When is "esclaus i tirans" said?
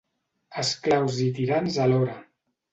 0.61-1.81